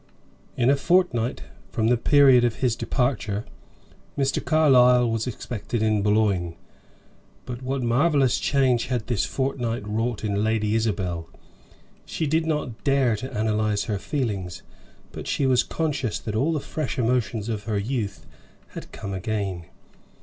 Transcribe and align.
In 0.57 0.71
a 0.71 0.75
fortnight 0.75 1.43
from 1.69 1.85
the 1.89 1.95
period 1.95 2.43
of 2.43 2.55
his 2.55 2.75
departure, 2.75 3.45
Mr. 4.17 4.43
Carlyle 4.43 5.07
was 5.07 5.27
expected 5.27 5.83
in 5.83 6.01
Boulogne. 6.01 6.55
But 7.45 7.61
what 7.61 7.81
a 7.83 7.85
marvellous 7.85 8.39
change 8.39 8.87
had 8.87 9.05
this 9.05 9.25
fortnight 9.25 9.87
wrought 9.87 10.23
in 10.23 10.43
Lady 10.43 10.73
Isabel! 10.73 11.29
She 12.03 12.25
did 12.25 12.47
not 12.47 12.83
dare 12.83 13.15
to 13.17 13.31
analyze 13.31 13.83
her 13.83 13.99
feelings, 13.99 14.63
but 15.11 15.27
she 15.27 15.45
was 15.45 15.61
conscious 15.61 16.17
that 16.17 16.33
all 16.33 16.51
the 16.51 16.59
fresh 16.59 16.97
emotions 16.97 17.47
of 17.47 17.65
her 17.65 17.77
youth 17.77 18.25
had 18.69 18.91
come 18.91 19.13
again. 19.13 19.65